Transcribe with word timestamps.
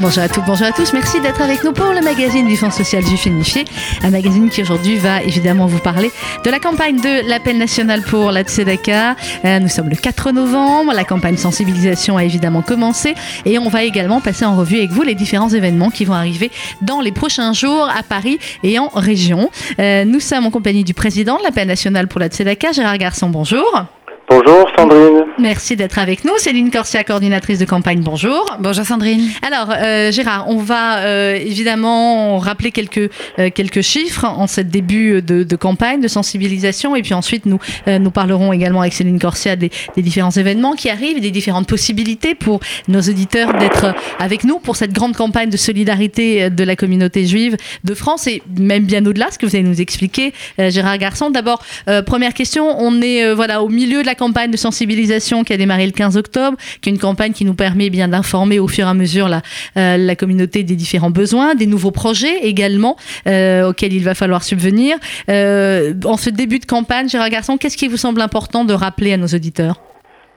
Bonjour 0.00 0.22
à 0.22 0.28
toutes, 0.28 0.44
bonjour 0.46 0.68
à 0.68 0.70
tous. 0.70 0.92
Merci 0.92 1.20
d'être 1.20 1.42
avec 1.42 1.64
nous 1.64 1.72
pour 1.72 1.92
le 1.92 2.00
magazine 2.00 2.46
du 2.46 2.56
Fonds 2.56 2.70
social 2.70 3.04
juif 3.04 3.26
unifié. 3.26 3.64
Un 4.04 4.10
magazine 4.10 4.48
qui 4.48 4.62
aujourd'hui 4.62 4.96
va 4.96 5.24
évidemment 5.24 5.66
vous 5.66 5.80
parler 5.80 6.12
de 6.44 6.50
la 6.50 6.60
campagne 6.60 7.00
de 7.00 7.28
l'appel 7.28 7.58
national 7.58 8.02
pour 8.02 8.30
la 8.30 8.44
Tzedaka. 8.44 9.16
Euh, 9.44 9.58
nous 9.58 9.66
sommes 9.66 9.88
le 9.88 9.96
4 9.96 10.30
novembre. 10.30 10.92
La 10.94 11.02
campagne 11.02 11.36
sensibilisation 11.36 12.16
a 12.16 12.22
évidemment 12.22 12.62
commencé 12.62 13.16
et 13.44 13.58
on 13.58 13.68
va 13.68 13.82
également 13.82 14.20
passer 14.20 14.44
en 14.44 14.56
revue 14.56 14.76
avec 14.76 14.90
vous 14.90 15.02
les 15.02 15.16
différents 15.16 15.48
événements 15.48 15.90
qui 15.90 16.04
vont 16.04 16.14
arriver 16.14 16.52
dans 16.80 17.00
les 17.00 17.10
prochains 17.10 17.52
jours 17.52 17.88
à 17.88 18.04
Paris 18.04 18.38
et 18.62 18.78
en 18.78 18.88
région. 18.94 19.50
Euh, 19.80 20.04
nous 20.04 20.20
sommes 20.20 20.46
en 20.46 20.50
compagnie 20.52 20.84
du 20.84 20.94
président 20.94 21.38
de 21.38 21.42
l'appel 21.42 21.66
national 21.66 22.06
pour 22.06 22.20
la 22.20 22.28
Tzedaka, 22.28 22.70
Gérard 22.70 22.98
Garçon. 22.98 23.30
Bonjour. 23.30 23.84
Bonjour 24.30 24.70
Sandrine. 24.76 25.17
Merci 25.38 25.76
d'être 25.76 26.00
avec 26.00 26.24
nous. 26.24 26.36
Céline 26.38 26.68
Corsia, 26.72 27.04
coordinatrice 27.04 27.60
de 27.60 27.64
campagne. 27.64 28.00
Bonjour. 28.00 28.44
Bonjour 28.58 28.84
Sandrine. 28.84 29.28
Alors 29.46 29.70
euh, 29.70 30.10
Gérard, 30.10 30.48
on 30.48 30.56
va 30.56 30.98
euh, 30.98 31.36
évidemment 31.36 32.38
rappeler 32.38 32.72
quelques 32.72 33.08
euh, 33.38 33.48
quelques 33.54 33.82
chiffres 33.82 34.24
en 34.24 34.48
ce 34.48 34.60
début 34.60 35.22
de, 35.22 35.44
de, 35.44 35.56
campagne 35.56 36.00
de 36.00 36.08
sensibilisation 36.08 36.96
et 36.96 37.02
puis 37.02 37.14
ensuite 37.14 37.46
nous 37.46 37.60
euh, 37.86 38.00
nous 38.00 38.10
parlerons 38.10 38.52
également 38.52 38.80
avec 38.80 38.94
Céline 38.94 39.20
Corsia 39.20 39.54
des, 39.54 39.70
des, 39.94 40.02
différents 40.02 40.32
événements 40.32 40.74
qui 40.74 40.90
arrivent, 40.90 41.20
des 41.20 41.30
différentes 41.30 41.68
possibilités 41.68 42.34
pour 42.34 42.58
nos 42.88 43.00
auditeurs 43.00 43.56
d'être 43.58 43.94
avec 44.18 44.42
nous 44.42 44.58
pour 44.58 44.74
cette 44.74 44.92
grande 44.92 45.14
campagne 45.14 45.50
de 45.50 45.56
solidarité 45.56 46.50
de 46.50 46.64
la 46.64 46.74
communauté 46.74 47.26
juive 47.26 47.56
de 47.84 47.94
France 47.94 48.26
et 48.26 48.42
même 48.58 48.86
bien 48.86 49.06
au-delà, 49.06 49.28
ce 49.30 49.38
que 49.38 49.46
vous 49.46 49.54
allez 49.54 49.64
nous 49.64 49.80
expliquer, 49.80 50.32
Gérard 50.58 50.98
Garçon. 50.98 51.30
D'abord, 51.30 51.62
première 52.06 52.34
question, 52.34 52.76
on 52.80 53.00
est 53.02 53.32
voilà 53.34 53.62
au 53.62 53.68
milieu 53.68 54.02
de 54.02 54.06
la 54.06 54.14
campagne 54.14 54.50
de 54.50 54.56
sensibilisation 54.56 55.27
qui 55.44 55.52
a 55.52 55.56
démarré 55.56 55.86
le 55.86 55.92
15 55.92 56.16
octobre, 56.16 56.56
qui 56.80 56.88
est 56.88 56.92
une 56.92 56.98
campagne 56.98 57.32
qui 57.32 57.44
nous 57.44 57.54
permet 57.54 57.90
bien 57.90 58.08
d'informer 58.08 58.58
au 58.58 58.68
fur 58.68 58.86
et 58.86 58.90
à 58.90 58.94
mesure 58.94 59.28
la, 59.28 59.42
euh, 59.76 59.96
la 59.96 60.16
communauté 60.16 60.62
des 60.62 60.76
différents 60.76 61.10
besoins, 61.10 61.54
des 61.54 61.66
nouveaux 61.66 61.90
projets 61.90 62.38
également 62.42 62.96
euh, 63.26 63.68
auxquels 63.68 63.92
il 63.92 64.04
va 64.04 64.14
falloir 64.14 64.42
subvenir. 64.42 64.96
Euh, 65.28 65.92
en 66.04 66.16
ce 66.16 66.30
début 66.30 66.58
de 66.58 66.66
campagne, 66.66 67.08
Gérard 67.08 67.30
Garçon, 67.30 67.56
qu'est-ce 67.56 67.76
qui 67.76 67.88
vous 67.88 67.96
semble 67.96 68.20
important 68.20 68.64
de 68.64 68.72
rappeler 68.72 69.12
à 69.12 69.16
nos 69.16 69.26
auditeurs? 69.26 69.76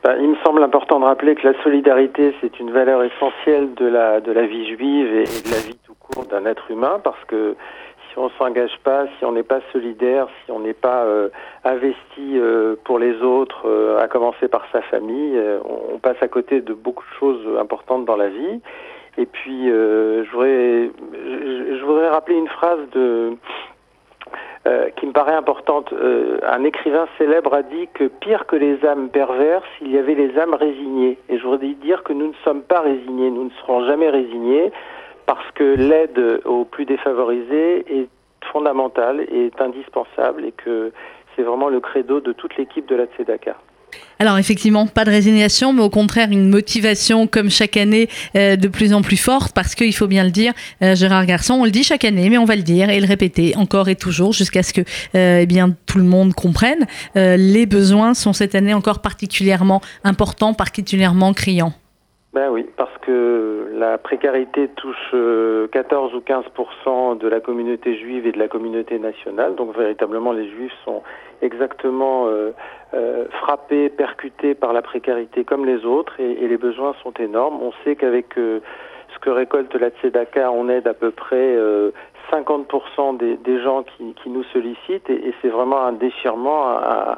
Ben, 0.04 0.16
il 0.20 0.30
me 0.30 0.36
semble 0.44 0.64
important 0.64 1.00
de 1.00 1.06
rappeler 1.06 1.36
que 1.36 1.48
la 1.48 1.64
solidarité, 1.64 2.34
c'est 2.42 2.60
une 2.60 2.72
valeur 2.72 3.04
essentielle 3.04 3.70
de 3.76 3.86
la, 3.86 4.20
de 4.20 4.32
la 4.32 4.48
vie 4.48 4.66
juive 4.76 5.08
et, 5.14 5.24
et 5.24 5.42
de 5.48 5.52
la 5.52 5.60
vie 5.60 5.78
tout 5.86 5.94
court 6.00 6.26
d'un 6.26 6.46
être 6.46 6.72
humain, 6.72 7.00
parce 7.04 7.24
que 7.28 7.56
si 8.12 8.20
on 8.20 8.30
s'engage 8.32 8.78
pas, 8.84 9.06
si 9.18 9.26
on 9.26 9.32
n'est 9.32 9.44
pas 9.44 9.62
solidaire, 9.72 10.28
si 10.44 10.52
on 10.52 10.60
n'est 10.60 10.74
pas 10.74 11.04
euh, 11.04 11.30
investi 11.64 12.38
euh, 12.38 12.76
pour 12.84 13.00
les 13.00 13.22
autres, 13.22 13.64
euh, 13.66 14.02
à 14.02 14.08
commencer 14.08 14.48
par 14.48 14.66
sa 14.72 14.82
famille, 14.82 15.40
on, 15.94 15.98
passe 16.00 16.18
à 16.22 16.28
côté 16.28 16.62
de 16.62 16.74
beaucoup 16.74 17.04
de 17.04 17.20
choses 17.20 17.60
importantes 17.60 18.06
dans 18.06 18.18
la 18.18 18.30
vie. 18.30 18.60
Et 19.18 19.26
puis, 19.26 19.68
je 19.68 20.32
voudrais, 20.32 20.90
je, 21.24 21.86
voudrais 21.86 22.10
rappeler 22.10 22.38
une 22.38 22.48
phrase 22.48 22.80
qui 24.96 25.06
me 25.06 25.12
paraît 25.12 25.36
importante. 25.36 25.94
un 26.44 26.64
écrivain 26.64 27.08
célèbre 27.18 27.54
a 27.54 27.62
dit 27.62 27.88
que 27.94 28.06
pire 28.06 28.48
que 28.48 28.56
les 28.56 28.84
âmes 28.86 29.10
perverses, 29.10 29.68
il 29.82 29.92
y 29.92 29.98
avait 29.98 30.16
les 30.16 30.40
âmes 30.40 30.54
résignées. 30.54 31.18
Et 31.30 31.38
je 31.38 31.44
voudrais 31.44 31.74
dire 31.74 32.04
que 32.04 32.14
nous 32.14 32.30
ne 32.30 32.36
sommes 32.46 32.64
pas 32.64 32.80
résignés, 32.80 33.30
nous 33.30 33.44
ne 33.44 33.52
serons 33.62 33.86
jamais 33.86 34.10
résignés 34.10 34.72
parce 35.34 35.50
que 35.56 35.64
l'aide 35.64 36.42
aux 36.44 36.66
plus 36.66 36.84
défavorisés 36.84 37.86
est 37.88 38.10
fondamentale 38.52 39.22
est 39.22 39.62
indispensable 39.62 40.44
et 40.44 40.52
que 40.52 40.92
c'est 41.34 41.44
vraiment 41.44 41.70
le 41.70 41.80
credo 41.80 42.20
de 42.20 42.34
toute 42.34 42.58
l'équipe 42.58 42.86
de 42.90 42.96
la 42.96 43.06
Tzedaka. 43.06 43.56
Alors 44.20 44.38
effectivement, 44.38 44.88
pas 44.88 45.06
de 45.06 45.10
résignation, 45.10 45.72
mais 45.72 45.84
au 45.84 45.90
contraire 45.90 46.32
une 46.32 46.50
motivation 46.50 47.28
comme 47.28 47.50
chaque 47.50 47.78
année 47.78 48.10
euh, 48.36 48.58
de 48.58 48.68
plus 48.68 48.94
en 48.94 49.02
plus 49.02 49.16
forte, 49.16 49.54
parce 49.56 49.74
qu'il 49.74 49.96
faut 49.96 50.08
bien 50.08 50.26
le 50.26 50.32
dire, 50.32 50.52
euh, 50.84 50.96
Gérard 50.96 51.26
Garçon, 51.26 51.54
on 51.54 51.64
le 51.64 51.72
dit 51.72 51.84
chaque 51.84 52.04
année, 52.04 52.30
mais 52.30 52.38
on 52.38 52.44
va 52.44 52.58
le 52.58 52.62
dire 52.62 52.90
et 52.90 53.00
le 53.00 53.08
répéter 53.08 53.56
encore 53.56 53.88
et 53.88 53.96
toujours 53.96 54.34
jusqu'à 54.34 54.64
ce 54.64 54.74
que 54.74 54.82
euh, 55.16 55.40
eh 55.44 55.46
bien 55.46 55.78
tout 55.86 55.98
le 55.98 56.04
monde 56.04 56.34
comprenne. 56.34 56.88
les 57.16 57.66
besoins 57.66 58.16
sont 58.16 58.34
cette 58.34 58.54
année 58.54 58.74
encore 58.74 59.00
particulièrement 59.00 59.80
importants, 60.04 60.54
particulièrement 60.54 61.32
criants. 61.32 61.74
Ben 62.34 62.50
oui, 62.50 62.66
parce 62.78 62.98
que 63.00 63.72
la 63.74 63.98
précarité 63.98 64.70
touche 64.70 65.14
14 65.72 66.16
ou 66.16 66.20
15% 66.20 67.18
de 67.18 67.28
la 67.28 67.42
communauté 67.42 67.98
juive 67.98 68.26
et 68.26 68.32
de 68.32 68.40
la 68.40 68.48
communauté 68.48 69.00
nationale. 69.00 69.56
Donc 69.56 69.76
véritablement, 69.76 70.32
les 70.32 70.50
juifs 70.50 70.72
sont 70.86 71.04
exactement 71.42 72.28
euh, 72.28 72.52
euh, 72.94 73.26
frappés, 73.42 73.90
percutés 73.90 74.56
par 74.56 74.72
la 74.72 74.82
précarité 74.82 75.44
comme 75.44 75.66
les 75.66 75.84
autres, 75.84 76.22
et, 76.22 76.48
les 76.48 76.58
besoins 76.58 76.96
sont 77.04 77.14
énormes. 77.20 77.62
On 77.62 77.74
sait 77.84 77.98
qu'avec 77.98 78.38
euh, 78.38 78.62
ce 79.14 79.20
que 79.20 79.30
récolte 79.30 79.76
la 79.76 79.90
Tzedaka, 79.90 80.52
on 80.52 80.70
aide 80.70 80.88
à 80.88 80.94
peu 80.94 81.12
près 81.12 81.58
50% 82.32 83.18
des, 83.18 83.36
des, 83.36 83.62
gens 83.62 83.84
qui, 83.84 84.14
qui, 84.14 84.30
nous 84.30 84.44
sollicitent 84.46 85.10
et, 85.10 85.28
et 85.28 85.34
c'est 85.42 85.50
vraiment 85.50 85.82
un 85.82 85.92
déchirement, 85.92 86.70
un, 86.70 87.18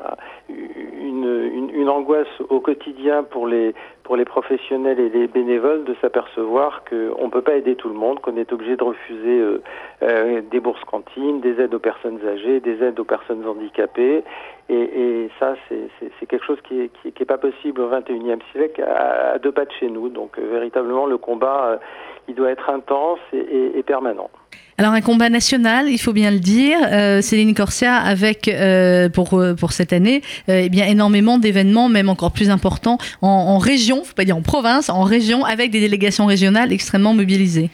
une, 0.49 1.69
une, 1.73 1.89
angoisse 1.89 2.27
au 2.49 2.59
quotidien 2.59 3.23
pour 3.23 3.47
les, 3.47 3.73
pour 4.03 4.15
les 4.17 4.25
professionnels 4.25 4.99
et 4.99 5.09
les 5.09 5.27
bénévoles 5.27 5.83
de 5.85 5.95
s'apercevoir 6.01 6.83
qu'on 6.89 7.25
ne 7.25 7.29
peut 7.29 7.41
pas 7.41 7.55
aider 7.55 7.75
tout 7.75 7.89
le 7.89 7.95
monde, 7.95 8.19
qu'on 8.19 8.35
est 8.37 8.51
obligé 8.51 8.75
de 8.75 8.83
refuser 8.83 9.39
euh, 9.39 9.61
euh, 10.01 10.41
des 10.51 10.59
bourses 10.59 10.83
cantines, 10.85 11.39
des 11.41 11.61
aides 11.61 11.73
aux 11.73 11.79
personnes 11.79 12.19
âgées, 12.27 12.59
des 12.59 12.83
aides 12.83 12.99
aux 12.99 13.05
personnes 13.05 13.45
handicapées. 13.47 14.23
Et, 14.69 15.29
ça, 15.39 15.55
c'est 15.69 16.25
quelque 16.25 16.45
chose 16.45 16.59
qui 16.67 16.75
n'est 16.75 16.89
qui, 16.89 17.23
est 17.23 17.25
pas 17.25 17.37
possible 17.37 17.81
au 17.81 17.89
XXIe 17.89 18.39
siècle 18.53 18.83
à, 18.83 19.37
deux 19.39 19.51
pas 19.51 19.65
de 19.65 19.71
chez 19.79 19.89
nous. 19.89 20.09
Donc 20.09 20.37
euh, 20.37 20.47
véritablement, 20.51 21.05
le 21.05 21.17
combat, 21.17 21.79
il 22.27 22.35
doit 22.35 22.49
être 22.49 22.69
intense 22.69 23.19
et 23.33 23.83
permanent. 23.83 24.29
Alors 24.77 24.93
un 24.93 25.01
combat 25.01 25.29
national, 25.29 25.87
il 25.89 25.99
faut 25.99 26.13
bien 26.13 26.31
le 26.31 26.39
dire. 26.39 26.77
Euh, 26.91 27.21
Céline 27.21 27.53
Corsia 27.53 27.95
avec 27.95 28.47
euh, 28.47 29.07
pour 29.07 29.41
pour 29.57 29.71
cette 29.71 29.93
année, 29.93 30.23
euh, 30.49 30.63
eh 30.65 30.69
bien 30.69 30.87
énormément 30.87 31.37
d'événements, 31.37 31.89
même 31.89 32.09
encore 32.09 32.31
plus 32.31 32.49
importants 32.49 32.97
en, 33.21 33.27
en, 33.27 33.57
région, 33.59 34.03
faut 34.03 34.15
pas 34.15 34.25
dire 34.25 34.35
en 34.35 34.41
province, 34.41 34.89
en 34.89 35.03
région, 35.03 35.45
avec 35.45 35.69
des 35.69 35.79
délégations 35.79 36.25
régionales 36.25 36.73
extrêmement 36.73 37.13
mobilisées. 37.13 37.69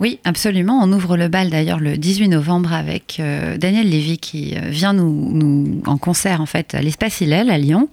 Oui, 0.00 0.18
absolument. 0.24 0.80
On 0.82 0.92
ouvre 0.92 1.16
le 1.16 1.28
bal 1.28 1.50
d'ailleurs 1.50 1.78
le 1.78 1.96
18 1.96 2.28
novembre 2.28 2.72
avec 2.72 3.18
euh, 3.20 3.56
Daniel 3.56 3.88
Lévy 3.88 4.18
qui 4.18 4.56
vient 4.70 4.92
nous, 4.92 5.30
nous 5.32 5.82
en 5.86 5.98
concert 5.98 6.40
en 6.40 6.46
fait 6.46 6.74
à 6.74 6.82
l'espace 6.82 7.20
Hillel 7.20 7.48
à 7.50 7.58
Lyon. 7.58 7.88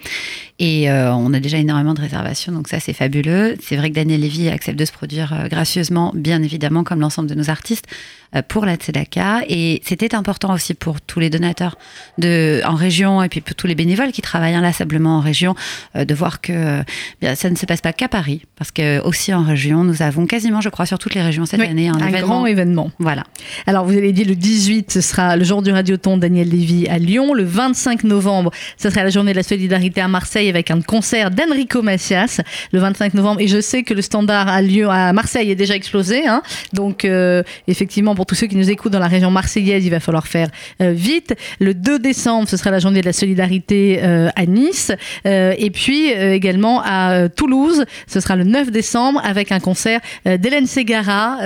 Et 0.60 0.90
euh, 0.90 1.14
on 1.14 1.34
a 1.34 1.40
déjà 1.40 1.58
énormément 1.60 1.94
de 1.94 2.02
réservations, 2.02 2.52
donc 2.52 2.68
ça 2.68 2.80
c'est 2.80 2.94
fabuleux. 2.94 3.56
C'est 3.62 3.76
vrai 3.76 3.92
que 3.92 3.96
Daniel 3.96 4.22
Lévy 4.22 4.50
accepte 4.50 4.80
de 4.80 4.86
se 4.86 4.92
produire 4.92 5.32
euh, 5.34 5.48
gracieusement, 5.48 6.12
bien 6.16 6.42
évidemment, 6.42 6.84
comme 6.84 7.00
l'ensemble 7.00 7.30
de 7.30 7.36
nos 7.36 7.52
artistes, 7.52 7.86
euh, 7.88 8.27
pour 8.48 8.66
la 8.66 8.76
Tzedaka. 8.76 9.42
Et 9.48 9.82
c'était 9.84 10.16
important 10.16 10.54
aussi 10.54 10.74
pour 10.74 11.02
tous 11.02 11.20
les 11.20 11.30
donateurs 11.30 11.78
de, 12.18 12.62
en 12.66 12.76
région 12.76 13.24
et 13.24 13.30
puis 13.30 13.42
pour 13.42 13.56
tous 13.56 13.68
les 13.68 13.76
bénévoles 13.76 14.12
qui 14.12 14.22
travaillent 14.22 14.56
inlassablement 14.56 15.18
en 15.18 15.22
région, 15.22 15.56
euh, 15.96 16.06
de 16.06 16.14
voir 16.14 16.42
que 16.42 16.52
euh, 16.54 16.84
bien, 17.22 17.36
ça 17.36 17.50
ne 17.50 17.56
se 17.56 17.66
passe 17.66 17.82
pas 17.82 17.94
qu'à 17.94 18.08
Paris, 18.08 18.42
parce 18.56 18.72
que 18.72 19.00
aussi 19.02 19.34
en 19.34 19.44
région, 19.44 19.84
nous 19.84 20.02
avons 20.02 20.26
quasiment, 20.26 20.62
je 20.62 20.70
crois, 20.70 20.86
sur 20.86 21.00
toutes 21.00 21.16
les 21.16 21.22
régions 21.22 21.46
cette 21.46 21.60
oui, 21.60 21.68
année 21.68 21.88
un, 21.90 21.96
un 21.96 22.08
événement. 22.08 22.28
grand 22.28 22.46
événement. 22.46 22.92
Voilà. 23.00 23.24
Alors 23.66 23.86
vous 23.86 23.98
avez 23.98 24.12
dit 24.12 24.24
le 24.24 24.36
18, 24.36 24.92
ce 24.92 25.02
sera 25.02 25.36
le 25.36 25.44
jour 25.44 25.62
du 25.62 25.72
radioton 25.72 26.18
Daniel 26.18 26.50
Lévy 26.50 26.88
à 26.88 26.98
Lyon. 26.98 27.34
Le 27.34 27.44
25 27.44 28.04
novembre, 28.04 28.52
ce 28.78 28.90
sera 28.90 29.04
la 29.04 29.10
journée 29.10 29.32
de 29.32 29.38
la 29.38 29.44
solidarité 29.44 30.02
à 30.02 30.08
Marseille 30.08 30.50
avec 30.50 30.72
un 30.72 30.82
concert 30.82 31.32
d'Enrico 31.32 31.82
Macias 31.82 32.42
le 32.72 32.80
25 32.80 33.14
novembre. 33.14 33.42
Et 33.42 33.48
je 33.48 33.62
sais 33.62 33.84
que 33.84 33.94
le 33.94 34.02
standard 34.02 34.48
à 34.48 34.62
Lyon, 34.62 34.90
à 34.90 35.14
Marseille 35.14 35.52
est 35.52 35.56
déjà 35.56 35.76
explosé. 35.76 36.28
Hein. 36.28 36.42
Donc 36.74 37.06
euh, 37.06 37.44
effectivement, 37.68 38.16
pour 38.18 38.26
tous 38.26 38.34
ceux 38.34 38.48
qui 38.48 38.56
nous 38.56 38.72
écoutent 38.72 38.94
dans 38.94 38.98
la 39.00 39.08
région 39.08 39.30
marseillaise, 39.30 39.86
il 39.86 39.92
va 39.92 40.00
falloir 40.00 40.26
faire 40.26 40.50
euh, 40.82 40.92
vite. 40.92 41.36
Le 41.60 41.76
2 41.76 42.00
décembre, 42.00 42.50
ce 42.50 42.58
sera 42.58 42.72
la 42.72 42.80
journée 42.80 43.02
de 43.02 43.06
la 43.06 43.14
solidarité 43.14 44.00
euh, 44.02 44.30
à 44.36 44.48
Nice. 44.48 44.92
Euh, 45.28 45.54
et 45.56 45.70
puis 45.70 46.10
également 46.10 46.82
à 46.84 47.30
Toulouse, 47.30 47.86
ce 48.08 48.20
sera 48.20 48.36
le 48.36 48.44
9 48.44 48.72
décembre 48.72 49.22
avec 49.24 49.52
un 49.52 49.60
concert 49.60 50.00
d'Hélène 50.26 50.66
Ségara, 50.66 51.38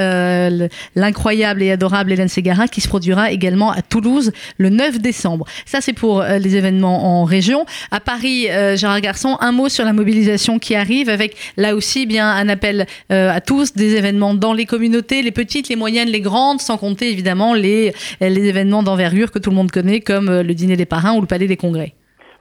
l'incroyable 0.95 1.61
et 1.61 1.71
adorable 1.71 2.13
Hélène 2.13 2.29
Ségara, 2.29 2.69
qui 2.69 2.79
se 2.79 2.87
produira 2.87 3.31
également 3.31 3.71
à 3.71 3.81
Toulouse 3.81 4.31
le 4.57 4.69
9 4.69 4.99
décembre. 4.99 5.45
Ça, 5.65 5.81
c'est 5.81 5.91
pour 5.91 6.23
les 6.23 6.55
événements 6.55 7.19
en 7.19 7.25
région. 7.25 7.65
À 7.91 7.99
Paris, 7.99 8.47
Gérard 8.75 9.01
Garçon, 9.01 9.37
un 9.41 9.51
mot 9.51 9.67
sur 9.67 9.83
la 9.83 9.91
mobilisation 9.91 10.57
qui 10.57 10.75
arrive 10.75 11.09
avec 11.09 11.35
là 11.57 11.75
aussi 11.75 12.05
bien 12.05 12.29
un 12.29 12.47
appel 12.47 12.85
à 13.09 13.41
tous, 13.41 13.73
des 13.73 13.95
événements 13.95 14.33
dans 14.33 14.53
les 14.53 14.65
communautés, 14.65 15.21
les 15.21 15.31
petites, 15.31 15.67
les 15.67 15.75
moyennes, 15.75 16.09
les 16.09 16.21
grandes, 16.21 16.60
sans 16.61 16.77
compter 16.77 17.09
évidemment 17.09 17.53
les, 17.53 17.93
les 18.21 18.47
événements 18.47 18.83
d'envergure 18.83 19.31
que 19.31 19.39
tout 19.39 19.49
le 19.49 19.55
monde 19.55 19.71
connaît, 19.71 19.99
comme 19.99 20.27
le 20.29 20.53
dîner 20.53 20.77
des 20.77 20.85
parrains 20.85 21.15
ou 21.15 21.21
le 21.21 21.27
palais 21.27 21.47
des 21.47 21.57
congrès. 21.57 21.93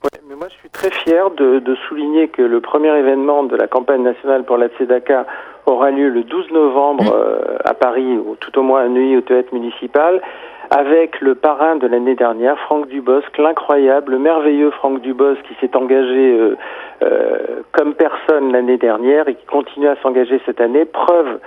Ouais, 0.02 0.20
mais 0.28 0.34
moi 0.34 0.46
je 0.49 0.55
suis 0.55 0.70
très 0.70 0.90
fier 0.90 1.31
de, 1.32 1.58
de, 1.58 1.75
souligner 1.88 2.28
que 2.28 2.40
le 2.40 2.61
premier 2.61 2.96
événement 2.96 3.44
de 3.44 3.55
la 3.55 3.67
campagne 3.67 4.02
nationale 4.02 4.44
pour 4.44 4.56
la 4.56 4.69
Tzedaka 4.69 5.26
aura 5.67 5.90
lieu 5.90 6.08
le 6.08 6.22
12 6.25 6.52
novembre 6.52 7.05
mmh. 7.05 7.12
euh, 7.12 7.56
à 7.64 7.75
Paris, 7.75 8.17
ou 8.17 8.34
tout 8.40 8.58
au 8.58 8.62
moins 8.62 8.84
à 8.84 8.88
Neuilly 8.88 9.19
au 9.19 9.20
théâtre 9.20 9.52
municipal, 9.52 10.23
avec 10.70 11.20
le 11.20 11.34
parrain 11.34 11.76
de 11.76 11.87
l'année 11.87 12.14
dernière, 12.14 12.58
Franck 12.61 12.88
Dubosc, 12.88 13.37
l'incroyable, 13.38 14.12
le 14.12 14.19
merveilleux 14.19 14.70
Franck 14.70 15.00
Dubosc 15.02 15.43
qui 15.43 15.55
s'est 15.61 15.76
engagé 15.76 16.38
euh, 16.38 16.56
euh, 17.02 17.38
comme 17.73 17.94
personne 17.94 18.52
l'année 18.52 18.78
dernière 18.78 19.28
et 19.28 19.34
qui 19.34 19.46
continue 19.46 19.88
à 19.88 19.96
s'engager 19.96 20.40
cette 20.46 20.61
année, 20.61 20.84
preuve 20.84 21.40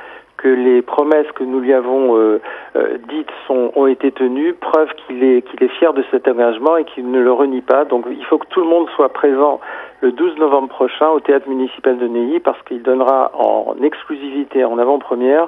que 0.43 0.49
les 0.49 0.81
promesses 0.81 1.31
que 1.35 1.43
nous 1.45 1.61
lui 1.61 1.71
avons 1.71 2.17
euh, 2.17 2.41
euh, 2.75 2.97
dites 3.07 3.29
ont 3.49 3.87
été 3.87 4.11
tenues, 4.11 4.53
preuve 4.53 4.89
qu'il 4.95 5.23
est, 5.23 5.41
qu'il 5.43 5.63
est 5.63 5.71
fier 5.79 5.93
de 5.93 6.03
cet 6.11 6.27
engagement 6.27 6.75
et 6.75 6.83
qu'il 6.83 7.09
ne 7.09 7.21
le 7.21 7.31
renie 7.31 7.61
pas. 7.61 7.85
Donc 7.85 8.05
il 8.11 8.25
faut 8.25 8.37
que 8.37 8.47
tout 8.47 8.59
le 8.59 8.67
monde 8.67 8.89
soit 8.93 9.07
présent 9.09 9.61
le 10.01 10.11
12 10.11 10.37
novembre 10.39 10.67
prochain 10.67 11.07
au 11.09 11.21
théâtre 11.21 11.47
municipal 11.47 11.97
de 11.97 12.07
Neuilly 12.09 12.41
parce 12.41 12.61
qu'il 12.63 12.83
donnera 12.83 13.31
en 13.35 13.75
exclusivité, 13.81 14.65
en 14.65 14.77
avant-première, 14.79 15.47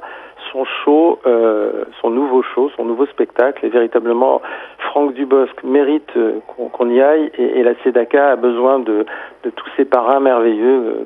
son 0.53 0.63
show, 0.63 1.19
euh, 1.25 1.83
son 2.00 2.09
nouveau 2.09 2.42
show, 2.42 2.71
son 2.77 2.86
nouveau 2.86 3.06
spectacle. 3.07 3.65
Et 3.65 3.69
véritablement, 3.69 4.42
Franck 4.77 5.13
Dubosc 5.13 5.62
mérite 5.65 6.12
qu'on 6.56 6.89
y 6.89 7.01
aille 7.01 7.31
et, 7.38 7.63
la 7.63 7.74
SEDACA 7.83 8.31
a 8.31 8.36
besoin 8.38 8.80
de, 8.80 9.06
tous 9.44 9.69
ces 9.75 9.83
parrains 9.83 10.21
merveilleux 10.21 11.06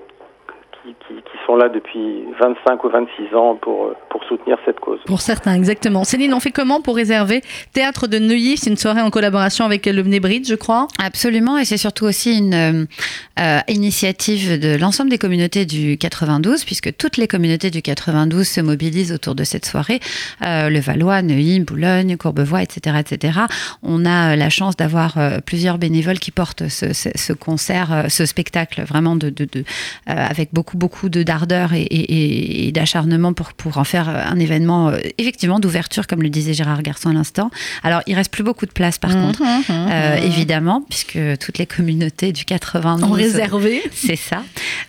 qui, 0.83 0.95
qui, 1.07 1.15
qui, 1.15 1.37
sont 1.45 1.55
là 1.55 1.69
depuis 1.69 2.23
25 2.39 2.83
ou 2.83 2.89
26 2.89 3.35
ans 3.35 3.55
pour, 3.55 3.93
pour 4.09 4.23
soutenir 4.25 4.57
cette 4.65 4.79
cause. 4.79 4.99
Pour 5.05 5.21
certains, 5.21 5.55
exactement. 5.55 6.03
Céline, 6.03 6.33
on 6.33 6.39
fait 6.39 6.51
comment 6.51 6.81
pour 6.81 6.95
réserver 6.95 7.41
Théâtre 7.73 8.07
de 8.07 8.19
Neuilly 8.19 8.57
C'est 8.57 8.69
une 8.69 8.77
soirée 8.77 9.01
en 9.01 9.09
collaboration 9.09 9.65
avec 9.65 9.85
le 9.85 10.03
Bridge, 10.19 10.47
je 10.47 10.55
crois? 10.55 10.87
Absolument, 11.03 11.57
et 11.57 11.65
c'est 11.65 11.77
surtout 11.77 12.05
aussi 12.05 12.37
une 12.37 12.87
euh, 13.39 13.59
initiative 13.67 14.59
de 14.59 14.77
l'ensemble 14.77 15.09
des 15.09 15.17
communautés 15.17 15.65
du 15.65 15.97
92, 15.97 16.65
puisque 16.65 16.95
toutes 16.97 17.17
les 17.17 17.27
communautés 17.27 17.69
du 17.69 17.81
92 17.81 18.47
se 18.47 18.61
mobilisent 18.61 19.13
autour 19.13 19.35
de 19.35 19.43
cette 19.43 19.65
soirée. 19.65 19.99
Euh, 20.45 20.69
le 20.69 20.79
Valois, 20.79 21.21
Neuilly, 21.21 21.59
Boulogne, 21.59 22.17
Courbevoie, 22.17 22.63
etc. 22.63 22.97
etc. 22.99 23.39
On 23.83 24.05
a 24.05 24.35
la 24.35 24.49
chance 24.49 24.75
d'avoir 24.75 25.17
euh, 25.17 25.39
plusieurs 25.45 25.77
bénévoles 25.77 26.19
qui 26.19 26.31
portent 26.31 26.67
ce, 26.67 26.93
ce, 26.93 27.09
ce 27.15 27.33
concert, 27.33 27.93
euh, 27.93 28.03
ce 28.09 28.25
spectacle, 28.25 28.83
vraiment 28.83 29.15
de, 29.15 29.29
de, 29.29 29.45
de 29.45 29.63
avec 30.05 30.49
beaucoup 30.53 30.68
beaucoup 30.77 31.09
de 31.09 31.23
d'ardeur 31.23 31.73
et, 31.73 31.81
et, 31.81 32.67
et 32.67 32.71
d'acharnement 32.71 33.33
pour, 33.33 33.53
pour 33.53 33.77
en 33.77 33.83
faire 33.83 34.09
un 34.09 34.39
événement 34.39 34.91
effectivement 35.17 35.59
d'ouverture, 35.59 36.07
comme 36.07 36.21
le 36.21 36.29
disait 36.29 36.53
Gérard 36.53 36.81
Garçon 36.81 37.09
à 37.09 37.13
l'instant. 37.13 37.51
Alors, 37.83 38.01
il 38.07 38.15
reste 38.15 38.31
plus 38.31 38.43
beaucoup 38.43 38.65
de 38.65 38.71
place, 38.71 38.97
par 38.97 39.11
mmh, 39.11 39.21
contre, 39.21 39.43
mmh, 39.43 39.73
mmh. 39.73 40.23
évidemment, 40.23 40.83
puisque 40.89 41.19
toutes 41.39 41.57
les 41.57 41.65
communautés 41.65 42.31
du 42.31 42.45
92 42.45 43.11
réservé. 43.11 43.83
C'est 43.93 44.15
ça. 44.15 44.43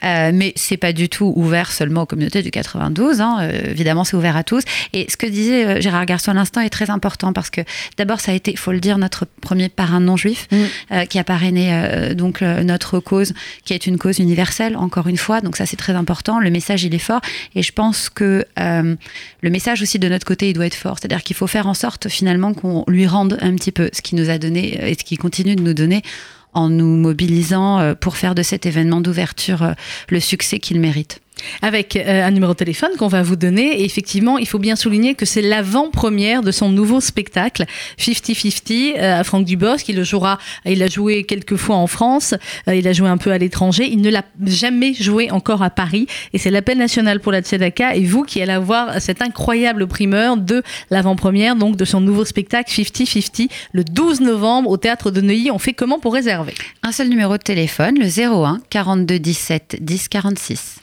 Euh, 0.04 0.30
mais 0.32 0.52
c'est 0.56 0.76
pas 0.76 0.92
du 0.92 1.08
tout 1.08 1.32
ouvert 1.36 1.72
seulement 1.72 2.02
aux 2.02 2.06
communautés 2.06 2.42
du 2.42 2.50
92. 2.50 3.20
Hein. 3.20 3.38
Euh, 3.40 3.70
évidemment, 3.70 4.04
c'est 4.04 4.16
ouvert 4.16 4.36
à 4.36 4.44
tous. 4.44 4.62
Et 4.92 5.06
ce 5.08 5.16
que 5.16 5.26
disait 5.26 5.66
euh, 5.66 5.80
Gérard 5.80 6.06
Garçon 6.06 6.30
à 6.30 6.34
l'instant 6.34 6.60
est 6.60 6.70
très 6.70 6.90
important 6.90 7.32
parce 7.32 7.50
que 7.50 7.60
d'abord, 7.96 8.20
ça 8.20 8.32
a 8.32 8.34
été, 8.34 8.50
il 8.50 8.58
faut 8.58 8.72
le 8.72 8.80
dire, 8.80 8.98
notre 8.98 9.26
premier 9.26 9.68
parrain 9.68 10.00
non 10.00 10.16
juif 10.16 10.48
euh, 10.92 11.04
qui 11.04 11.18
a 11.18 11.24
parrainé 11.24 11.70
euh, 11.72 12.14
donc 12.14 12.40
notre 12.40 13.00
cause, 13.00 13.34
qui 13.64 13.74
est 13.74 13.86
une 13.86 13.98
cause 13.98 14.18
universelle, 14.18 14.76
encore 14.76 15.08
une 15.08 15.16
fois. 15.16 15.40
Donc 15.40 15.56
ça, 15.56 15.66
c'est 15.70 15.76
très 15.76 15.94
important. 15.94 16.40
Le 16.40 16.50
message, 16.50 16.84
il 16.84 16.94
est 16.94 16.98
fort. 16.98 17.20
Et 17.54 17.62
je 17.62 17.72
pense 17.72 18.08
que 18.08 18.44
le 18.56 19.50
message 19.50 19.82
aussi 19.82 19.98
de 19.98 20.08
notre 20.08 20.26
côté, 20.26 20.50
il 20.50 20.52
doit 20.52 20.66
être 20.66 20.74
fort. 20.74 20.98
C'est-à-dire 20.98 21.22
qu'il 21.22 21.36
faut 21.36 21.46
faire 21.46 21.66
en 21.66 21.74
sorte 21.74 22.08
finalement 22.08 22.52
qu'on 22.54 22.84
lui 22.88 23.06
rende 23.06 23.38
un 23.40 23.54
petit 23.54 23.72
peu 23.72 23.90
ce 23.92 24.02
qu'il 24.02 24.18
nous 24.18 24.30
a 24.30 24.38
donné 24.38 24.90
et 24.90 24.94
ce 24.94 25.04
qu'il 25.04 25.18
continue 25.18 25.56
de 25.56 25.62
nous 25.62 25.74
donner 25.74 26.02
en 26.52 26.68
nous 26.68 26.96
mobilisant 26.96 27.78
euh, 27.78 27.94
pour 27.94 28.16
faire 28.16 28.34
de 28.34 28.42
cet 28.42 28.66
événement 28.66 29.00
d'ouverture 29.00 29.62
euh, 29.62 29.72
le 30.08 30.20
succès 30.20 30.58
qu'il 30.58 30.80
mérite 30.80 31.20
avec 31.62 31.96
euh, 31.96 32.26
un 32.26 32.30
numéro 32.30 32.52
de 32.52 32.58
téléphone 32.58 32.90
qu'on 32.98 33.08
va 33.08 33.22
vous 33.22 33.36
donner. 33.36 33.80
Et 33.80 33.84
effectivement, 33.84 34.38
il 34.38 34.46
faut 34.46 34.58
bien 34.58 34.76
souligner 34.76 35.14
que 35.14 35.26
c'est 35.26 35.42
l'avant-première 35.42 36.42
de 36.42 36.50
son 36.50 36.70
nouveau 36.70 37.00
spectacle 37.00 37.64
50-50 37.98 38.96
euh, 38.98 39.20
à 39.20 39.24
Franck 39.24 39.44
Dubosc. 39.44 39.88
Il 39.88 39.96
le 39.96 40.04
jouera, 40.04 40.38
il 40.64 40.82
a 40.82 40.86
joué 40.86 41.24
quelques 41.24 41.56
fois 41.56 41.76
en 41.76 41.86
France, 41.86 42.34
euh, 42.68 42.74
il 42.74 42.86
a 42.88 42.92
joué 42.92 43.08
un 43.08 43.18
peu 43.18 43.32
à 43.32 43.38
l'étranger. 43.38 43.88
Il 43.90 44.00
ne 44.00 44.10
l'a 44.10 44.24
jamais 44.44 44.94
joué 44.94 45.30
encore 45.30 45.62
à 45.62 45.70
Paris. 45.70 46.06
Et 46.32 46.38
c'est 46.38 46.50
l'appel 46.50 46.78
national 46.78 47.20
pour 47.20 47.32
la 47.32 47.40
Tzedaka 47.40 47.94
et 47.96 48.04
vous 48.04 48.22
qui 48.22 48.40
allez 48.42 48.52
avoir 48.52 49.00
cette 49.00 49.22
incroyable 49.22 49.86
primeur 49.86 50.36
de 50.36 50.62
l'avant-première, 50.90 51.56
donc 51.56 51.76
de 51.76 51.84
son 51.84 52.00
nouveau 52.00 52.24
spectacle 52.24 52.70
50-50 52.70 53.48
le 53.72 53.84
12 53.84 54.20
novembre 54.20 54.70
au 54.70 54.76
théâtre 54.76 55.10
de 55.10 55.20
Neuilly. 55.20 55.50
On 55.50 55.58
fait 55.58 55.72
comment 55.72 55.98
pour 55.98 56.14
réserver? 56.14 56.54
Un 56.82 56.92
seul 56.92 57.08
numéro 57.08 57.36
de 57.36 57.42
téléphone, 57.42 57.96
le 57.98 58.06
01 58.06 58.60
42 58.70 59.18
17 59.18 59.78
10 59.80 60.08
46. 60.08 60.76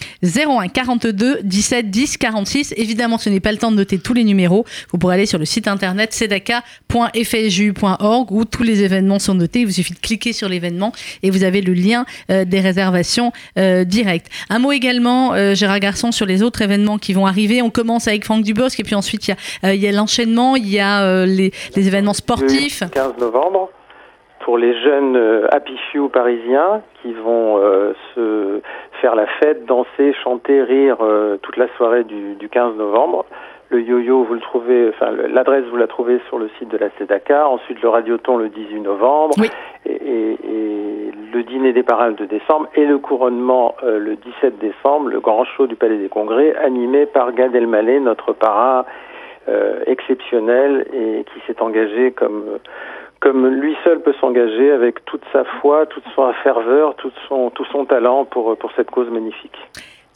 01 0.47 0.67
42 0.69 1.39
17 1.43 1.89
10 1.89 2.17
46. 2.17 2.73
Évidemment, 2.77 3.17
ce 3.17 3.29
n'est 3.29 3.39
pas 3.39 3.51
le 3.51 3.57
temps 3.57 3.71
de 3.71 3.77
noter 3.77 3.99
tous 3.99 4.13
les 4.13 4.23
numéros. 4.23 4.65
Vous 4.91 4.97
pourrez 4.97 5.15
aller 5.15 5.25
sur 5.25 5.39
le 5.39 5.45
site 5.45 5.67
internet 5.67 6.13
sedaka.fju.org 6.13 8.31
où 8.31 8.45
tous 8.45 8.63
les 8.63 8.83
événements 8.83 9.19
sont 9.19 9.35
notés. 9.35 9.59
Il 9.59 9.65
vous 9.65 9.73
suffit 9.73 9.93
de 9.93 9.99
cliquer 9.99 10.33
sur 10.33 10.49
l'événement 10.49 10.91
et 11.23 11.29
vous 11.29 11.43
avez 11.43 11.61
le 11.61 11.73
lien 11.73 12.05
euh, 12.31 12.45
des 12.45 12.59
réservations 12.59 13.31
euh, 13.57 13.83
directes. 13.83 14.27
Un 14.49 14.59
mot 14.59 14.71
également, 14.71 15.33
euh, 15.33 15.55
Gérard 15.55 15.79
Garçon, 15.79 16.11
sur 16.11 16.25
les 16.25 16.43
autres 16.43 16.61
événements 16.61 16.97
qui 16.97 17.13
vont 17.13 17.25
arriver. 17.25 17.61
On 17.61 17.69
commence 17.69 18.07
avec 18.07 18.25
Franck 18.25 18.43
Dubosc 18.43 18.79
et 18.79 18.83
puis 18.83 18.95
ensuite 18.95 19.27
il 19.27 19.35
y 19.63 19.67
a, 19.67 19.73
il 19.73 19.95
l'enchaînement, 19.95 20.55
il 20.55 20.69
y 20.69 20.79
a 20.79 21.03
euh, 21.03 21.25
les, 21.25 21.51
événements 21.75 22.13
sportifs. 22.13 22.81
Le 22.81 22.89
15 22.89 23.17
novembre 23.19 23.69
pour 24.45 24.57
les 24.57 24.79
jeunes 24.81 25.17
Happy 25.51 25.73
Few 25.91 26.09
parisiens 26.09 26.81
qui 27.01 27.13
vont 27.13 27.59
se 28.15 28.61
faire 29.01 29.15
la 29.15 29.27
fête, 29.27 29.65
danser, 29.65 30.13
chanter, 30.23 30.61
rire 30.63 30.97
euh, 31.01 31.37
toute 31.41 31.57
la 31.57 31.67
soirée 31.77 32.03
du, 32.03 32.35
du 32.35 32.49
15 32.49 32.75
novembre. 32.75 33.25
Le 33.69 33.81
yo-yo, 33.81 34.23
vous 34.23 34.33
le 34.33 34.39
trouvez, 34.39 34.89
enfin 34.89 35.11
l'adresse 35.29 35.65
vous 35.65 35.75
la 35.75 35.87
trouvez 35.87 36.19
sur 36.27 36.37
le 36.37 36.49
site 36.57 36.69
de 36.69 36.77
la 36.77 36.89
SEDACA. 36.97 37.49
Ensuite 37.49 37.81
le 37.81 37.89
radioton 37.89 38.37
le 38.37 38.47
18 38.47 38.79
novembre 38.79 39.35
oui. 39.37 39.49
et, 39.85 39.91
et, 39.91 40.31
et, 40.31 41.11
le 41.33 41.43
dîner 41.43 41.73
des 41.73 41.83
parrains 41.83 42.11
de 42.11 42.25
décembre 42.25 42.69
et 42.75 42.85
le 42.85 42.97
couronnement 42.97 43.75
euh, 43.83 43.99
le 43.99 44.15
17 44.15 44.57
décembre, 44.59 45.09
le 45.09 45.19
grand 45.19 45.43
show 45.43 45.67
du 45.67 45.75
Palais 45.75 45.97
des 45.97 46.07
Congrès 46.07 46.55
animé 46.55 47.05
par 47.05 47.33
Gad 47.33 47.53
Elmaleh, 47.53 47.99
notre 47.99 48.31
parrain 48.31 48.85
euh, 49.49 49.81
exceptionnel 49.85 50.85
et 50.93 51.25
qui 51.25 51.39
s'est 51.45 51.61
engagé 51.61 52.11
comme 52.11 52.59
comme 53.27 53.45
lui 53.45 53.75
seul 53.83 53.99
peut 53.99 54.13
s'engager 54.21 54.71
avec 54.71 55.03
toute 55.03 55.23
sa 55.33 55.43
foi, 55.43 55.85
toute 55.85 56.05
sa 56.15 56.31
ferveur, 56.43 56.95
tout 56.95 57.11
son, 57.27 57.49
tout 57.49 57.65
son 57.65 57.83
talent 57.83 58.23
pour, 58.23 58.57
pour 58.57 58.71
cette 58.77 58.89
cause 58.89 59.09
magnifique. 59.09 59.57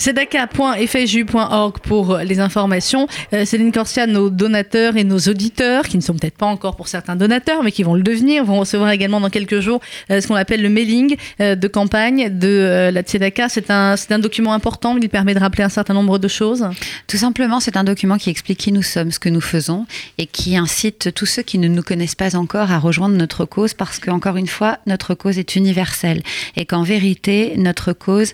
Sedaka.fju.org 0.01 1.77
pour 1.83 2.17
les 2.17 2.39
informations. 2.39 3.07
Euh, 3.33 3.45
Céline 3.45 3.71
Corsia, 3.71 4.07
nos 4.07 4.31
donateurs 4.31 4.97
et 4.97 5.03
nos 5.03 5.19
auditeurs, 5.19 5.83
qui 5.83 5.95
ne 5.95 6.01
sont 6.01 6.15
peut-être 6.15 6.37
pas 6.37 6.47
encore 6.47 6.75
pour 6.75 6.87
certains 6.87 7.15
donateurs, 7.15 7.61
mais 7.61 7.71
qui 7.71 7.83
vont 7.83 7.93
le 7.93 8.01
devenir, 8.01 8.43
vont 8.43 8.57
recevoir 8.57 8.89
également 8.89 9.21
dans 9.21 9.29
quelques 9.29 9.59
jours 9.59 9.79
euh, 10.09 10.19
ce 10.19 10.27
qu'on 10.27 10.33
appelle 10.33 10.63
le 10.63 10.69
mailing 10.69 11.17
euh, 11.39 11.53
de 11.53 11.67
campagne 11.67 12.35
de 12.35 12.47
euh, 12.47 12.89
la 12.89 13.03
Tzedaka. 13.03 13.47
C'est 13.47 13.69
un, 13.69 13.95
c'est 13.95 14.11
un 14.11 14.17
document 14.17 14.53
important, 14.53 14.97
il 14.97 15.07
permet 15.07 15.35
de 15.35 15.39
rappeler 15.39 15.63
un 15.63 15.69
certain 15.69 15.93
nombre 15.93 16.17
de 16.17 16.27
choses. 16.27 16.67
Tout 17.05 17.17
simplement, 17.17 17.59
c'est 17.59 17.77
un 17.77 17.83
document 17.83 18.17
qui 18.17 18.31
explique 18.31 18.57
qui 18.57 18.71
nous 18.71 18.81
sommes, 18.81 19.11
ce 19.11 19.19
que 19.19 19.29
nous 19.29 19.39
faisons, 19.39 19.85
et 20.17 20.25
qui 20.25 20.57
incite 20.57 21.13
tous 21.13 21.27
ceux 21.27 21.43
qui 21.43 21.59
ne 21.59 21.67
nous 21.67 21.83
connaissent 21.83 22.15
pas 22.15 22.35
encore 22.35 22.71
à 22.71 22.79
rejoindre 22.79 23.15
notre 23.15 23.45
cause, 23.45 23.75
parce 23.75 23.99
qu'encore 23.99 24.37
une 24.37 24.47
fois, 24.47 24.79
notre 24.87 25.13
cause 25.13 25.37
est 25.37 25.55
universelle, 25.55 26.23
et 26.55 26.65
qu'en 26.65 26.81
vérité, 26.81 27.53
notre 27.57 27.93
cause 27.93 28.33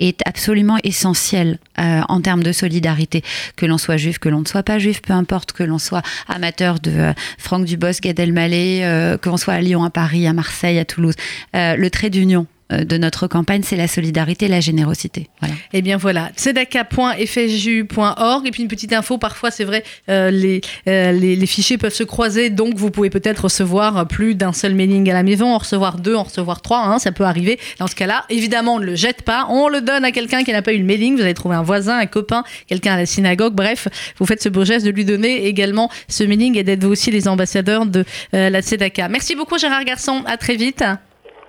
est 0.00 0.20
absolument 0.26 0.78
essentiel 0.84 1.58
euh, 1.78 2.00
en 2.08 2.20
termes 2.20 2.42
de 2.42 2.52
solidarité. 2.52 3.22
Que 3.56 3.66
l'on 3.66 3.78
soit 3.78 3.96
juif, 3.96 4.18
que 4.18 4.28
l'on 4.28 4.40
ne 4.40 4.46
soit 4.46 4.62
pas 4.62 4.78
juif, 4.78 5.02
peu 5.02 5.12
importe, 5.12 5.52
que 5.52 5.62
l'on 5.62 5.78
soit 5.78 6.02
amateur 6.28 6.80
de 6.80 6.90
euh, 6.90 7.12
Franck 7.38 7.64
Dubosc, 7.64 8.02
Gad 8.02 8.18
Elmaleh, 8.18 8.84
euh, 8.84 9.18
que 9.18 9.28
l'on 9.28 9.36
soit 9.36 9.54
à 9.54 9.60
Lyon, 9.60 9.84
à 9.84 9.90
Paris, 9.90 10.26
à 10.26 10.32
Marseille, 10.32 10.78
à 10.78 10.84
Toulouse. 10.84 11.14
Euh, 11.54 11.76
le 11.76 11.90
trait 11.90 12.10
d'union 12.10 12.46
de 12.70 12.98
notre 12.98 13.26
campagne, 13.26 13.62
c'est 13.64 13.76
la 13.76 13.88
solidarité, 13.88 14.48
la 14.48 14.60
générosité. 14.60 15.28
Voilà. 15.40 15.54
Et 15.72 15.78
Eh 15.78 15.82
bien 15.82 15.96
voilà, 15.96 16.30
tzedaka.fju.org. 16.36 18.46
Et 18.46 18.50
puis 18.50 18.62
une 18.62 18.68
petite 18.68 18.92
info, 18.92 19.18
parfois 19.18 19.50
c'est 19.50 19.64
vrai, 19.64 19.84
euh, 20.08 20.30
les, 20.30 20.60
euh, 20.86 21.12
les, 21.12 21.36
les, 21.36 21.46
fichiers 21.46 21.78
peuvent 21.78 21.94
se 21.94 22.04
croiser, 22.04 22.50
donc 22.50 22.76
vous 22.76 22.90
pouvez 22.90 23.10
peut-être 23.10 23.44
recevoir 23.44 24.06
plus 24.06 24.34
d'un 24.34 24.52
seul 24.52 24.74
mailing 24.74 25.08
à 25.10 25.14
la 25.14 25.22
maison, 25.22 25.54
en 25.54 25.58
recevoir 25.58 25.98
deux, 25.98 26.14
en 26.14 26.24
recevoir 26.24 26.60
trois, 26.60 26.80
hein, 26.80 26.98
ça 26.98 27.12
peut 27.12 27.24
arriver. 27.24 27.58
Dans 27.78 27.86
ce 27.86 27.94
cas-là, 27.94 28.24
évidemment, 28.28 28.74
on 28.74 28.80
ne 28.80 28.86
le 28.86 28.96
jette 28.96 29.22
pas, 29.22 29.46
on 29.50 29.68
le 29.68 29.80
donne 29.80 30.04
à 30.04 30.12
quelqu'un 30.12 30.44
qui 30.44 30.52
n'a 30.52 30.62
pas 30.62 30.72
eu 30.72 30.78
le 30.78 30.84
mailing. 30.84 31.16
Vous 31.16 31.22
allez 31.22 31.34
trouver 31.34 31.56
un 31.56 31.62
voisin, 31.62 31.98
un 31.98 32.06
copain, 32.06 32.44
quelqu'un 32.66 32.94
à 32.94 32.96
la 32.96 33.06
synagogue. 33.06 33.54
Bref, 33.54 33.88
vous 34.18 34.26
faites 34.26 34.42
ce 34.42 34.48
beau 34.48 34.64
geste 34.64 34.84
de 34.84 34.90
lui 34.90 35.04
donner 35.04 35.46
également 35.46 35.90
ce 36.08 36.24
mailing 36.24 36.56
et 36.56 36.64
d'être 36.64 36.84
vous 36.84 36.90
aussi 36.90 37.10
les 37.10 37.28
ambassadeurs 37.28 37.86
de 37.86 38.04
euh, 38.34 38.50
la 38.50 38.62
Tzedaka. 38.62 39.08
Merci 39.08 39.34
beaucoup 39.34 39.58
Gérard 39.58 39.84
Garçon, 39.84 40.22
à 40.26 40.36
très 40.36 40.56
vite. 40.56 40.84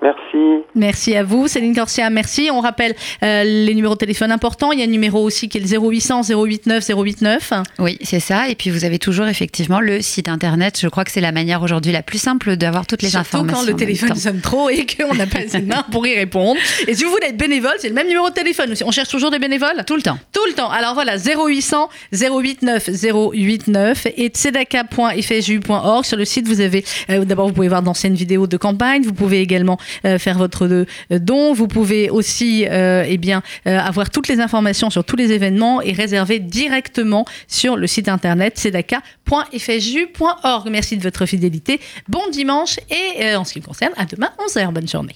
Merci. 0.02 0.64
Merci 0.76 1.16
à 1.16 1.24
vous, 1.24 1.48
Céline 1.48 1.76
Corsia. 1.76 2.10
Merci. 2.10 2.50
On 2.52 2.62
rappelle 2.62 2.96
euh, 3.24 3.44
les 3.44 3.74
numéros 3.74 3.96
de 3.96 4.00
téléphone 4.00 4.32
importants. 4.32 4.72
Il 4.72 4.80
y 4.80 4.82
a 4.82 4.86
un 4.86 4.90
numéro 4.90 5.22
aussi 5.22 5.50
qui 5.50 5.58
est 5.58 5.62
le 5.62 5.68
0800 5.68 6.22
089 6.24 6.86
089. 6.88 7.54
Oui, 7.80 7.98
c'est 8.02 8.20
ça. 8.20 8.48
Et 8.50 8.56
puis 8.56 8.70
vous 8.70 8.86
avez 8.86 8.98
toujours 8.98 9.28
effectivement 9.28 9.80
le 9.82 10.02
site 10.02 10.30
internet. 10.30 10.80
Je 10.82 10.88
crois 10.88 11.04
que 11.04 11.12
c'est 11.12 11.22
la 11.22 11.32
manière 11.32 11.62
aujourd'hui 11.62 11.92
la 11.92 12.02
plus 12.02 12.18
simple 12.18 12.56
d'avoir 12.56 12.88
toutes 12.88 13.02
les 13.02 13.10
Surtout 13.10 13.38
informations. 13.38 13.66
quand 13.66 13.72
le 13.72 13.76
téléphone 13.76 14.16
sonne 14.16 14.42
trop 14.42 14.70
et 14.70 14.86
qu'on 14.86 15.14
n'a 15.16 15.28
pas 15.28 15.40
assez 15.40 15.60
de 15.60 15.68
main 15.68 15.84
pour 15.92 16.08
y 16.08 16.16
répondre. 16.16 16.60
Et 16.88 16.94
si 16.96 17.04
vous 17.04 17.12
voulez 17.12 17.28
être 17.28 17.38
bénévole, 17.38 17.74
c'est 17.80 17.90
le 17.90 17.96
même 17.96 18.08
numéro 18.08 18.30
de 18.30 18.34
téléphone 18.34 18.72
aussi. 18.72 18.84
On 18.86 18.92
cherche 18.92 19.10
toujours 19.10 19.32
des 19.32 19.40
bénévoles? 19.40 19.84
Tout 19.86 19.96
le 19.96 20.02
temps. 20.02 20.18
Le 20.48 20.54
temps. 20.54 20.70
Alors 20.70 20.94
voilà, 20.94 21.18
0800 21.18 21.90
089 22.12 22.86
089 22.86 24.08
et 24.18 24.30
tzedaka.fju.org. 24.30 26.06
Sur 26.06 26.18
le 26.18 26.26
site, 26.26 26.48
vous 26.48 26.62
avez, 26.62 26.84
euh, 27.10 27.26
d'abord, 27.26 27.48
vous 27.48 27.54
pouvez 27.54 27.68
voir 27.68 27.82
d'anciennes 27.82 28.16
vidéos 28.16 28.48
de 28.48 28.58
campagne. 28.58 29.04
Vous 29.04 29.14
pouvez 29.14 29.42
également 29.42 29.78
faire 30.18 30.38
votre 30.38 30.86
don. 31.12 31.54
Vous 31.54 31.68
pouvez 31.68 32.10
aussi 32.10 32.66
eh 32.70 33.18
bien, 33.18 33.42
avoir 33.66 34.10
toutes 34.10 34.28
les 34.28 34.40
informations 34.40 34.90
sur 34.90 35.04
tous 35.04 35.16
les 35.16 35.32
événements 35.32 35.82
et 35.82 35.92
réserver 35.92 36.40
directement 36.40 37.26
sur 37.48 37.76
le 37.76 37.88
site 37.88 38.08
internet 38.08 38.58
sedaka.fju.org. 38.58 40.70
Merci 40.70 40.98
de 40.98 41.04
votre 41.04 41.26
fidélité. 41.26 41.80
Bon 42.08 42.22
dimanche 42.32 42.78
et 42.90 43.36
en 43.36 43.44
ce 43.44 43.54
qui 43.54 43.60
me 43.60 43.66
concerne, 43.66 43.94
à 43.98 44.06
demain 44.06 44.30
11h. 44.48 44.72
Bonne 44.72 44.88
journée. 44.88 45.16